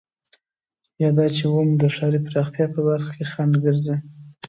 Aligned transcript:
يا 1.01 1.09
دا 1.17 1.25
چې 1.35 1.43
ونې 1.51 1.75
د 1.79 1.83
ښاري 1.95 2.19
پراختيا 2.27 2.65
په 2.73 2.79
لاره 2.85 3.07
کې 3.15 3.23
خنډ 3.31 3.53
ګرځي. 3.65 3.95